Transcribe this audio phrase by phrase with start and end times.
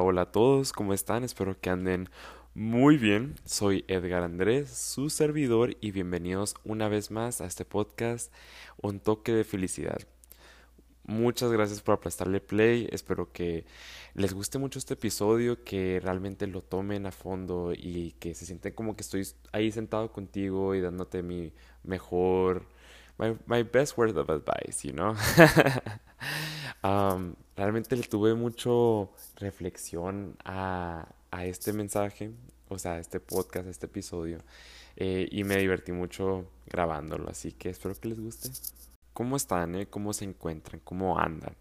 [0.00, 1.22] Hola, a todos, ¿cómo están?
[1.22, 2.08] Espero que anden
[2.54, 3.34] muy bien.
[3.44, 8.32] Soy Edgar Andrés, su servidor, y bienvenidos una vez más a este podcast,
[8.80, 9.98] Un toque de felicidad.
[11.04, 12.88] Muchas gracias por prestarle play.
[12.90, 13.66] Espero que
[14.14, 18.72] les guste mucho este episodio, que realmente lo tomen a fondo y que se sienten
[18.72, 21.52] como que estoy ahí sentado contigo y dándote mi
[21.82, 22.66] mejor,
[23.18, 25.14] my, best word of advice, you know.
[26.84, 32.30] um, realmente le tuve mucho reflexión a, a, este mensaje,
[32.68, 34.38] o sea, a este podcast, a este episodio,
[34.96, 38.50] eh, y me divertí mucho grabándolo, así que espero que les guste.
[39.12, 39.74] ¿Cómo están?
[39.74, 39.86] Eh?
[39.86, 40.80] ¿Cómo se encuentran?
[40.84, 41.54] ¿Cómo andan?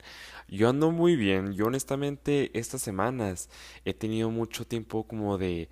[0.48, 1.52] Yo ando muy bien.
[1.54, 3.50] Yo honestamente estas semanas
[3.84, 5.68] he tenido mucho tiempo como de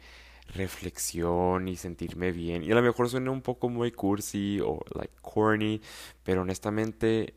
[0.53, 2.63] reflexión y sentirme bien.
[2.63, 5.81] Y a lo mejor suena un poco muy cursi o like corny,
[6.23, 7.35] pero honestamente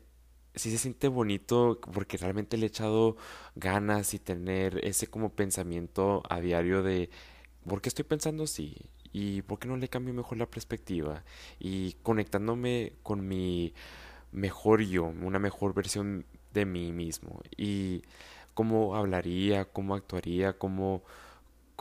[0.55, 3.17] sí se siente bonito porque realmente le he echado
[3.55, 7.09] ganas y tener ese como pensamiento a diario de
[7.67, 8.75] ¿por qué estoy pensando así?
[9.11, 11.23] ¿Y por qué no le cambio mejor la perspectiva?
[11.59, 13.73] Y conectándome con mi
[14.31, 17.41] mejor yo, una mejor versión de mí mismo.
[17.55, 18.03] Y
[18.53, 21.03] cómo hablaría, cómo actuaría, cómo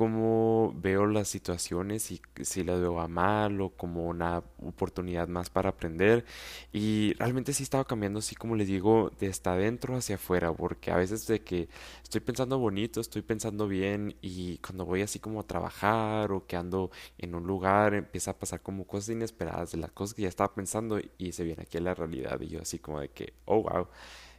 [0.03, 5.49] cómo veo las situaciones y si las veo a mal o como una oportunidad más
[5.49, 6.25] para aprender.
[6.73, 10.91] Y realmente sí estaba cambiando así como les digo de estar adentro hacia afuera porque
[10.91, 11.69] a veces de que
[12.03, 16.57] estoy pensando bonito estoy pensando bien y cuando voy así como a trabajar o que
[16.57, 20.29] ando en un lugar empieza a pasar como cosas inesperadas de las cosas que ya
[20.29, 23.35] estaba pensando y se viene aquí a la realidad y yo así como de que
[23.45, 23.87] oh wow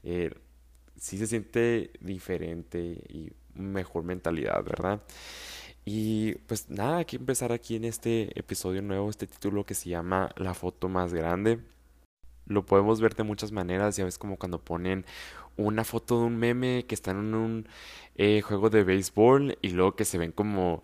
[0.03, 0.30] eh,
[0.97, 5.02] sí se siente diferente y mejor mentalidad, ¿verdad?
[5.86, 9.90] Y pues nada, hay que empezar aquí en este episodio nuevo, este título que se
[9.90, 11.59] llama La foto más grande.
[12.46, 15.06] Lo podemos ver de muchas maneras, ya ves como cuando ponen
[15.58, 17.68] una foto de un meme que está en un
[18.16, 20.81] eh, juego de béisbol y luego que se ven como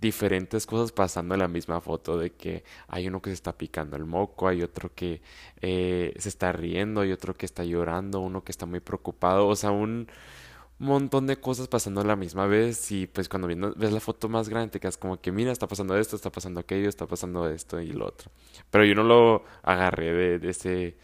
[0.00, 3.96] diferentes cosas pasando en la misma foto, de que hay uno que se está picando
[3.96, 5.22] el moco, hay otro que
[5.60, 9.56] eh, se está riendo, hay otro que está llorando, uno que está muy preocupado, o
[9.56, 10.08] sea, un
[10.78, 14.48] montón de cosas pasando a la misma vez y pues cuando ves la foto más
[14.48, 17.80] grande te quedas como que mira, está pasando esto, está pasando aquello, está pasando esto
[17.80, 18.30] y lo otro.
[18.70, 20.96] Pero yo no lo agarré de, ese,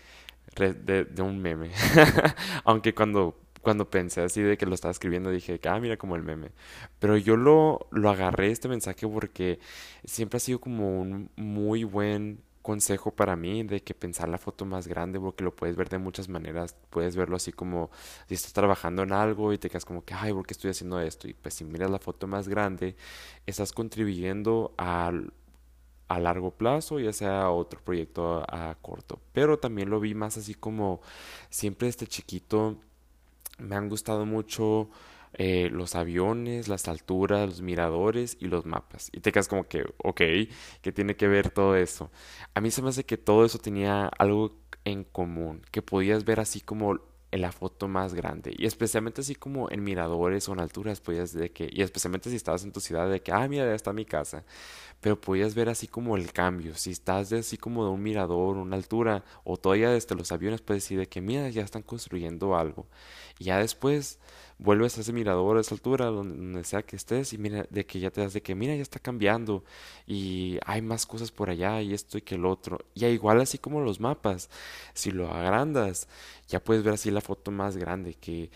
[0.57, 1.71] de, de un meme.
[2.65, 6.23] Aunque cuando cuando pensé así de que lo estaba escribiendo dije, ah, mira como el
[6.23, 6.51] meme.
[6.99, 9.61] Pero yo lo, lo agarré este mensaje porque
[10.05, 14.65] siempre ha sido como un muy buen consejo para mí de que pensar la foto
[14.65, 16.77] más grande porque lo puedes ver de muchas maneras.
[16.91, 17.91] Puedes verlo así como
[18.29, 21.01] si estás trabajando en algo y te quedas como que, ay, ¿por qué estoy haciendo
[21.01, 21.29] esto?
[21.29, 22.97] Y pues si miras la foto más grande,
[23.47, 25.13] estás contribuyendo a
[26.21, 29.21] largo plazo, ya sea otro proyecto a, corto.
[29.33, 31.01] Pero también lo vi más así como
[31.51, 32.77] siempre este chiquito
[33.59, 34.89] me han gustado mucho
[35.35, 39.09] eh, los aviones, las alturas, los miradores y los mapas.
[39.13, 40.21] Y te quedas como que, ok,
[40.83, 42.11] ¿qué tiene que ver todo eso?
[42.55, 46.41] A mí se me hace que todo eso tenía algo en común, que podías ver
[46.41, 47.01] así como
[47.33, 51.33] en la foto más grande y especialmente así como en miradores o en alturas podías
[51.33, 53.95] de que y especialmente si estabas en tu ciudad de que ah mira ya está
[53.95, 54.45] mi casa
[55.01, 58.59] pero podías ver así como el cambio si estás de así como de un mirador
[58.59, 62.55] una altura o todavía desde los aviones puedes decir de que mira ya están construyendo
[62.55, 62.87] algo
[63.39, 64.19] y ya después
[64.63, 68.01] vuelves a ese mirador a esa altura, donde sea que estés, y mira, de que
[68.01, 69.65] ya te das de que, mira, ya está cambiando,
[70.07, 72.79] y hay más cosas por allá, y esto y que el otro.
[72.95, 74.51] Y igual así como los mapas,
[74.95, 76.09] si lo agrandas,
[76.49, 78.51] ya puedes ver así la foto más grande, que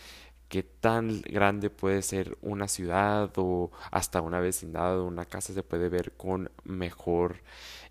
[0.49, 5.63] qué tan grande puede ser una ciudad o hasta una vecindad o una casa se
[5.63, 7.41] puede ver con mejor,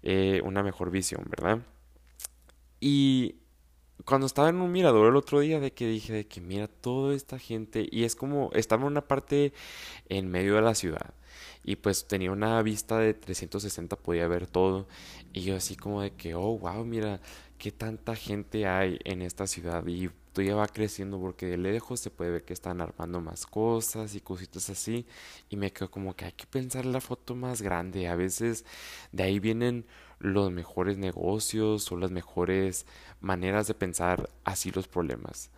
[0.02, 1.60] eh, una mejor visión, ¿verdad?
[2.80, 3.36] Y
[4.06, 7.14] cuando estaba en un mirador el otro día de que dije de que mira toda
[7.14, 9.52] esta gente y es como estaba en una parte
[10.08, 11.12] en medio de la ciudad
[11.64, 14.86] y pues tenía una vista de 360 podía ver todo
[15.32, 17.20] y yo así como de que oh wow mira
[17.58, 20.08] qué tanta gente hay en esta ciudad y
[20.44, 24.20] ya va creciendo porque de lejos se puede ver que están armando más cosas y
[24.20, 25.06] cositas así
[25.48, 28.64] y me quedo como que hay que pensar la foto más grande a veces
[29.12, 29.86] de ahí vienen
[30.18, 32.86] los mejores negocios o las mejores
[33.20, 35.50] maneras de pensar así los problemas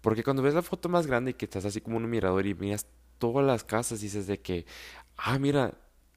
[0.00, 2.54] porque cuando ves la foto más grande y que estás así como un mirador y
[2.54, 2.86] miras
[3.18, 4.66] todas las casas dices de que
[5.16, 5.74] ah mira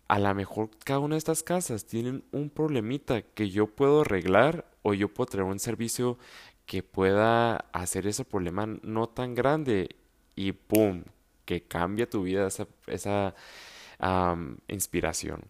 [0.07, 4.65] a lo mejor cada una de estas casas tienen un problemita que yo puedo arreglar
[4.81, 6.17] o yo puedo traer un servicio
[6.65, 9.95] que pueda hacer ese problema no tan grande
[10.35, 11.03] y ¡pum!
[11.45, 13.33] que cambia tu vida esa, esa
[14.67, 15.41] inspiración.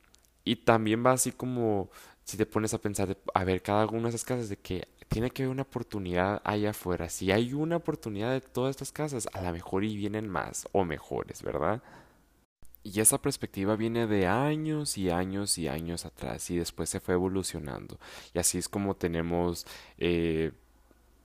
[0.45, 1.89] Y también va así como
[2.29, 5.31] si te pones a pensar, a ver, cada una de esas casas de que tiene
[5.31, 7.09] que haber una oportunidad allá afuera.
[7.09, 10.85] Si hay una oportunidad de todas estas casas, a lo mejor y vienen más o
[10.85, 11.81] mejores, ¿verdad?
[12.83, 17.15] Y esa perspectiva viene de años y años y años atrás y después se fue
[17.15, 17.97] evolucionando.
[18.33, 19.65] Y así es como tenemos
[19.97, 20.51] eh,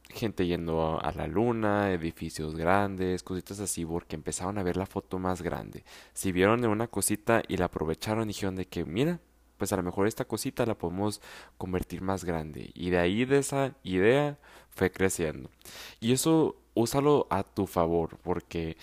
[0.08, 5.18] gente yendo a la luna, edificios grandes, cositas así, porque empezaron a ver la foto
[5.18, 5.84] más grande.
[6.14, 9.20] Si vieron de una cosita y la aprovecharon, dijeron de que, mira,
[9.58, 11.20] pues a lo mejor esta cosita la podemos
[11.58, 12.70] convertir más grande.
[12.74, 14.38] Y de ahí de esa idea
[14.70, 15.50] fue creciendo.
[16.00, 18.76] Y eso úsalo a tu favor, porque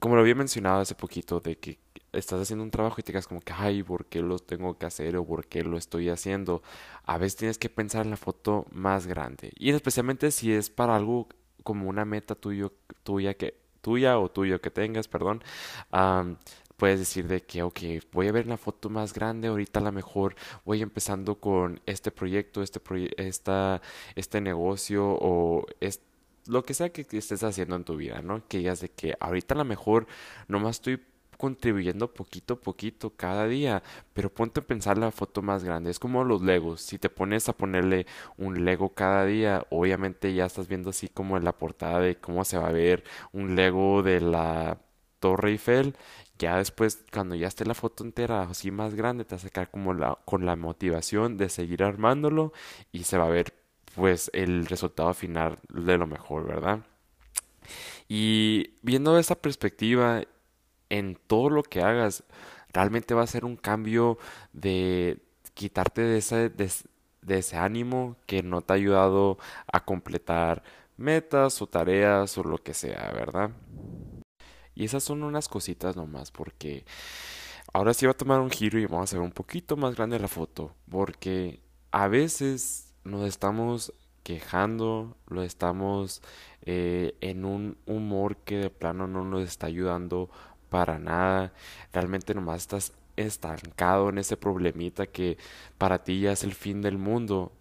[0.00, 1.78] como lo había mencionado hace poquito, de que
[2.12, 4.86] estás haciendo un trabajo y te quedas como que, ay, ¿por qué lo tengo que
[4.86, 6.62] hacer o por qué lo estoy haciendo?
[7.04, 9.52] A veces tienes que pensar en la foto más grande.
[9.56, 11.28] Y especialmente si es para algo
[11.62, 12.72] como una meta tuyo,
[13.04, 15.42] tuya, que, tuya o tuyo que tengas, perdón.
[16.80, 17.80] Puedes decir de que, ok,
[18.10, 20.34] voy a ver la foto más grande, ahorita a lo mejor
[20.64, 22.80] voy empezando con este proyecto, este,
[23.18, 23.82] esta,
[24.16, 26.04] este negocio o este
[26.46, 28.42] lo que sea que estés haciendo en tu vida, ¿no?
[28.48, 30.06] Que digas de que ahorita a lo mejor
[30.48, 31.00] nomás estoy
[31.36, 33.82] contribuyendo poquito a poquito cada día,
[34.14, 35.90] pero ponte a pensar la foto más grande.
[35.90, 36.80] Es como los Legos.
[36.82, 38.06] Si te pones a ponerle
[38.38, 42.44] un Lego cada día, obviamente ya estás viendo así como en la portada de cómo
[42.44, 44.78] se va a ver un Lego de la
[45.20, 45.96] Torre Eiffel.
[46.38, 49.94] Ya después, cuando ya esté la foto entera así más grande, te vas a como
[49.94, 52.52] la, con la motivación de seguir armándolo
[52.92, 53.54] y se va a ver
[53.94, 56.80] pues el resultado final de lo mejor, ¿verdad?
[58.08, 60.22] Y viendo esa perspectiva
[60.88, 62.24] en todo lo que hagas,
[62.72, 64.18] realmente va a ser un cambio
[64.52, 65.18] de
[65.54, 69.38] quitarte de ese, de, ese ánimo que no te ha ayudado
[69.72, 70.62] a completar
[70.96, 73.50] metas o tareas o lo que sea, ¿verdad?
[74.74, 76.84] Y esas son unas cositas nomás porque
[77.72, 80.18] ahora sí va a tomar un giro y vamos a hacer un poquito más grande
[80.18, 86.22] la foto porque a veces nos estamos quejando, lo estamos
[86.62, 90.30] eh, en un humor que de plano no nos está ayudando
[90.68, 91.52] para nada.
[91.92, 95.36] Realmente nomás estás estancado en ese problemita que
[95.78, 97.52] para ti ya es el fin del mundo.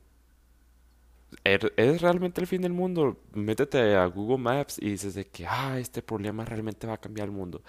[1.44, 3.18] ¿Er, ¿Es realmente el fin del mundo?
[3.34, 7.28] Métete a Google Maps y dices de que, ah, este problema realmente va a cambiar
[7.28, 7.62] el mundo.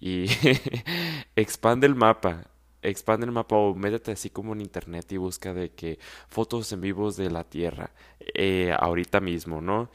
[0.00, 0.26] Y
[1.36, 2.46] expande el mapa,
[2.82, 5.98] expande el mapa o métete así como en internet y busca de que
[6.28, 7.92] fotos en vivos de la Tierra,
[8.34, 9.90] eh, ahorita mismo, ¿no?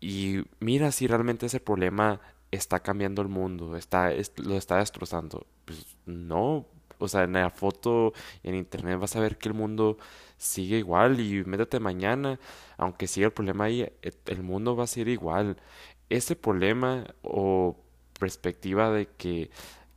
[0.00, 2.20] Y mira si realmente ese problema
[2.50, 5.46] está cambiando el mundo, está, lo está destrozando.
[5.64, 6.66] Pues no,
[7.04, 8.12] o sea, en la foto,
[8.42, 9.98] en internet vas a ver que el mundo
[10.38, 12.38] sigue igual y métete mañana,
[12.76, 15.56] aunque siga el problema ahí, e, el mundo va a ser igual.
[16.10, 17.76] Ese problema o
[18.18, 19.50] perspectiva de que,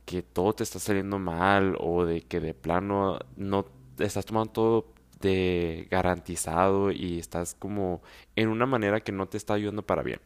[0.06, 3.66] que todo te está saliendo mal o de que de plano no
[3.98, 4.86] estás tomando todo
[5.20, 8.02] de garantizado y estás como
[8.36, 10.20] en una manera que no te está ayudando para bien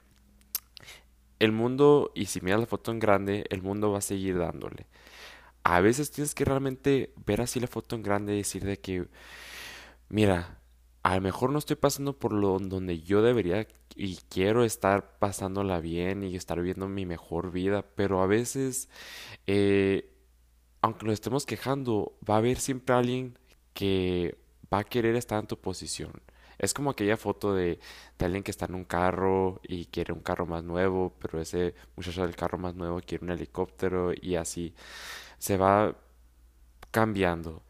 [1.43, 4.87] el mundo, y si miras la foto en grande, el mundo va a seguir dándole.
[5.65, 9.07] A veces tienes que realmente ver así la foto en grande y decir de que,
[10.09, 10.61] mira,
[11.03, 13.67] a lo mejor no estoy pasando por lo donde yo debería
[13.97, 18.89] y quiero estar pasándola bien y estar viviendo mi mejor vida, pero a veces,
[19.47, 20.11] eh,
[20.81, 23.39] aunque nos estemos quejando, va a haber siempre alguien
[23.75, 24.39] que
[24.73, 26.13] va a querer estar en tu posición.
[26.59, 27.81] Es como aquella foto de,
[28.19, 32.23] alguien que está en un carro y quiere un carro más nuevo, pero ese muchacho
[32.23, 34.75] del carro más nuevo quiere un helicóptero y así
[35.43, 35.97] se va
[36.93, 37.65] cambiando.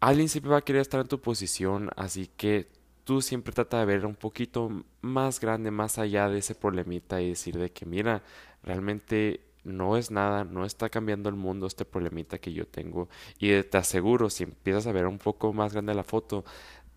[0.00, 2.66] Alguien siempre va a querer estar en tu posición, así que
[3.04, 7.28] tú siempre trata de ver un poquito más grande, más allá de ese problemita y
[7.28, 8.24] decir de que mira,
[8.64, 13.08] realmente no es nada, no está cambiando el mundo este problemita que yo tengo.
[13.38, 16.44] Y te aseguro, si empiezas a ver un poco más grande la foto,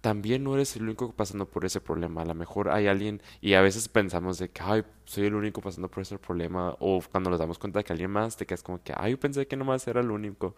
[0.02, 2.22] también no eres el único pasando por ese problema.
[2.22, 4.64] A lo mejor hay alguien, y a veces pensamos de que,
[5.06, 8.12] soy el único pasando por ese problema, o cuando nos damos cuenta de que alguien
[8.12, 10.56] más, te quedas como que, ay, yo pensé que nomás era el único.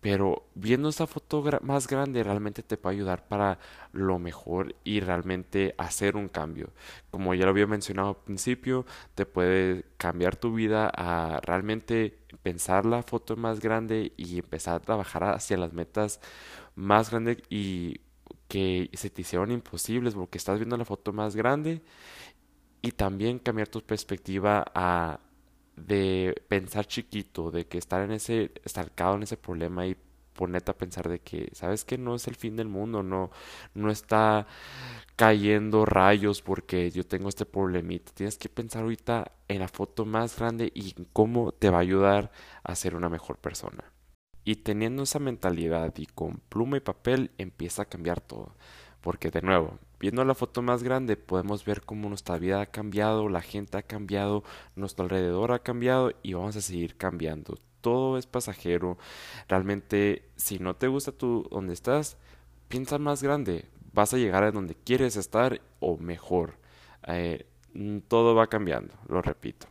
[0.00, 3.60] Pero viendo esa foto más grande realmente te puede ayudar para
[3.92, 6.70] lo mejor y realmente hacer un cambio.
[7.12, 8.84] Como ya lo había mencionado al principio,
[9.14, 14.80] te puede cambiar tu vida a realmente pensar la foto más grande y empezar a
[14.80, 16.20] trabajar hacia las metas
[16.74, 18.00] más grandes y
[18.52, 21.80] que se te hicieron imposibles porque estás viendo la foto más grande
[22.82, 25.20] y también cambiar tu perspectiva a
[25.76, 29.96] de pensar chiquito, de que estar en ese estancado en ese problema y
[30.34, 33.30] ponerte a pensar de que sabes que no es el fin del mundo, no
[33.74, 34.46] no está
[35.16, 38.12] cayendo rayos porque yo tengo este problemita.
[38.12, 41.80] Tienes que pensar ahorita en la foto más grande y en cómo te va a
[41.80, 42.32] ayudar
[42.64, 43.82] a ser una mejor persona.
[44.44, 48.54] Y teniendo esa mentalidad y con pluma y papel empieza a cambiar todo.
[49.00, 53.28] Porque de nuevo, viendo la foto más grande podemos ver cómo nuestra vida ha cambiado,
[53.28, 54.44] la gente ha cambiado,
[54.76, 57.58] nuestro alrededor ha cambiado y vamos a seguir cambiando.
[57.80, 58.96] todo es pasajero.
[59.48, 62.16] Realmente, si no te gusta tú donde estás,
[62.68, 63.66] piensa más grande.
[63.92, 66.54] Vas a llegar a donde quieres estar o mejor.
[67.06, 67.46] Eh,
[68.08, 69.66] todo va cambiando, lo repito.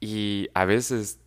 [0.00, 1.18] Y a veces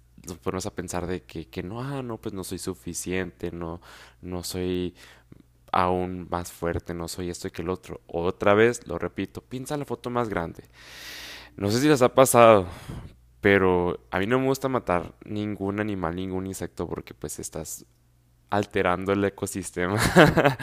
[0.44, 3.82] ponemos a pensar de que, que no, ah, no, pues no soy suficiente, no,
[4.22, 4.96] no soy
[5.72, 8.02] aún más fuerte, no soy esto y que el otro.
[8.08, 10.64] Otra vez, lo repito, piensa la foto más grande.
[11.58, 12.68] No sé si les ha pasado,
[13.42, 17.86] pero a mí no me gusta matar ningún animal, ningún insecto, porque pues estás
[18.50, 20.00] alterando el ecosistema.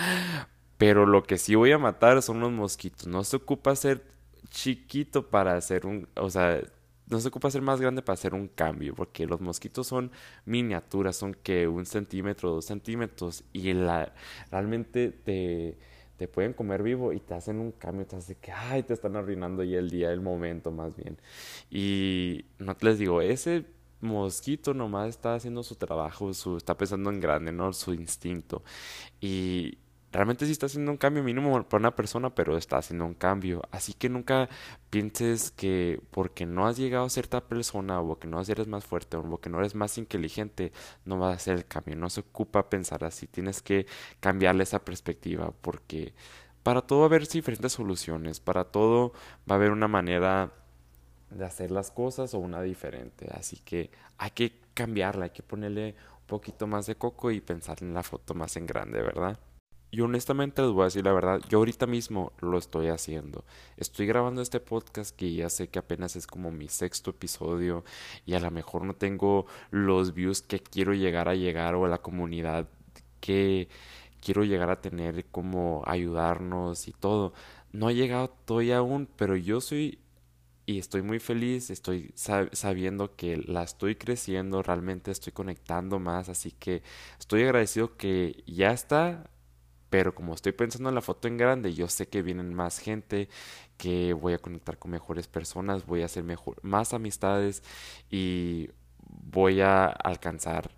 [0.78, 3.06] pero lo que sí voy a matar son los mosquitos.
[3.06, 4.04] No se ocupa ser
[4.50, 6.60] chiquito para hacer un, o sea,
[7.08, 10.10] no se ocupa ser más grande para hacer un cambio, porque los mosquitos son
[10.44, 14.12] miniaturas, son que un centímetro, dos centímetros, y la,
[14.50, 15.78] realmente te,
[16.16, 19.16] te pueden comer vivo y te hacen un cambio, te hace que, ay, te están
[19.16, 21.18] arruinando ya el día, el momento más bien.
[21.70, 23.66] Y no te les digo, ese
[24.00, 27.72] mosquito nomás está haciendo su trabajo, su, está pensando en grande, ¿no?
[27.72, 28.62] Su instinto.
[29.20, 29.78] Y
[30.16, 33.62] realmente sí está haciendo un cambio mínimo para una persona, pero está haciendo un cambio.
[33.70, 34.48] Así que nunca
[34.90, 39.18] pienses que porque no has llegado a cierta persona o que no eres más fuerte
[39.18, 40.72] o que no eres más inteligente,
[41.04, 41.96] no vas a hacer el cambio.
[41.96, 43.26] No se ocupa pensar así.
[43.26, 43.86] Tienes que
[44.20, 46.14] cambiarle esa perspectiva porque
[46.62, 48.40] para todo va a haber diferentes soluciones.
[48.40, 49.12] Para todo
[49.50, 50.52] va a haber una manera
[51.30, 53.28] de hacer las cosas o una diferente.
[53.32, 57.78] Así que hay que cambiarla, hay que ponerle un poquito más de coco y pensar
[57.82, 59.38] en la foto más en grande, ¿verdad?
[59.96, 63.46] Y honestamente les voy a decir la verdad, yo ahorita mismo lo estoy haciendo.
[63.78, 67.82] Estoy grabando este podcast que ya sé que apenas es como mi sexto episodio
[68.26, 71.96] y a lo mejor no tengo los views que quiero llegar a llegar o la
[71.96, 72.68] comunidad
[73.20, 73.70] que
[74.20, 77.32] quiero llegar a tener como ayudarnos y todo.
[77.72, 79.98] No ha llegado todavía aún, pero yo soy
[80.66, 86.50] y estoy muy feliz, estoy sabiendo que la estoy creciendo, realmente estoy conectando más, así
[86.50, 86.82] que
[87.18, 89.30] estoy agradecido que ya está
[89.90, 93.28] pero como estoy pensando en la foto en grande, yo sé que vienen más gente,
[93.76, 97.62] que voy a conectar con mejores personas, voy a hacer mejor, más amistades
[98.10, 98.70] y
[99.08, 100.70] voy a alcanzar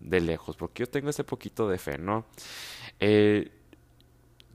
[0.00, 2.24] de lejos, porque yo tengo ese poquito de fe, ¿no?
[3.00, 3.50] Eh,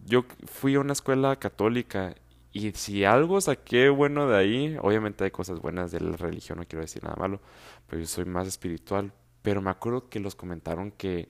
[0.05, 2.15] yo fui a una escuela católica
[2.51, 6.65] y si algo saqué bueno de ahí, obviamente hay cosas buenas de la religión, no
[6.65, 7.41] quiero decir nada malo,
[7.87, 9.11] pero yo soy más espiritual.
[9.41, 11.27] Pero me acuerdo que los comentaron que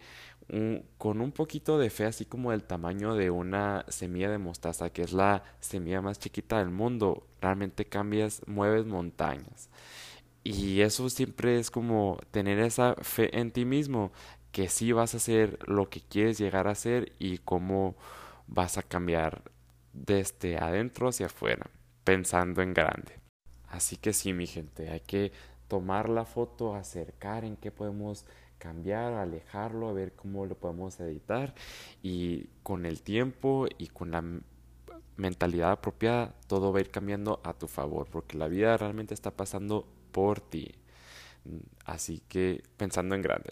[0.97, 5.01] con un poquito de fe, así como del tamaño de una semilla de mostaza, que
[5.01, 9.69] es la semilla más chiquita del mundo, realmente cambias, mueves montañas.
[10.43, 14.11] Y eso siempre es como tener esa fe en ti mismo,
[14.51, 17.95] que sí vas a hacer lo que quieres llegar a ser y cómo
[18.47, 19.41] vas a cambiar
[19.93, 21.69] desde adentro hacia afuera,
[22.03, 23.19] pensando en grande.
[23.69, 25.31] Así que sí, mi gente, hay que
[25.67, 28.25] tomar la foto, acercar en qué podemos
[28.63, 31.53] cambiar, alejarlo, a ver cómo lo podemos editar
[32.01, 34.23] y con el tiempo y con la
[35.17, 39.31] mentalidad apropiada todo va a ir cambiando a tu favor porque la vida realmente está
[39.31, 40.75] pasando por ti.
[41.83, 43.51] Así que pensando en grande.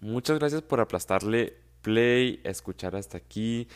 [0.00, 3.68] Muchas gracias por aplastarle play, escuchar hasta aquí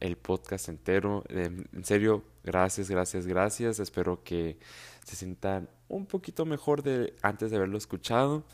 [0.00, 1.22] el podcast entero.
[1.28, 3.78] en serio, gracias, gracias, gracias.
[3.78, 4.58] Espero que
[5.04, 8.44] se sientan un poquito mejor de antes de haberlo escuchado.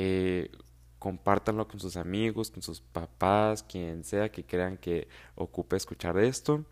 [0.00, 0.52] Eh,
[1.00, 6.64] compártanlo con sus amigos, con sus papás, quien sea que crean que ocupe escuchar esto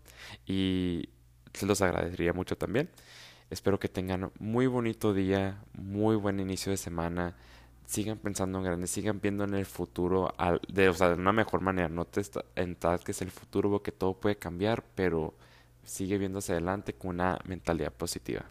[0.45, 1.09] y
[1.53, 2.89] se los agradecería mucho también.
[3.49, 7.35] Espero que tengan muy bonito día, muy buen inicio de semana.
[7.85, 10.33] Sigan pensando en grande, sigan viendo en el futuro
[10.69, 11.89] de, o sea, de una mejor manera.
[11.89, 15.33] No te es el futuro porque todo puede cambiar, pero
[15.83, 18.45] sigue viéndose adelante con una mentalidad positiva.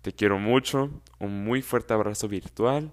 [0.00, 2.92] Te quiero mucho, un muy fuerte abrazo virtual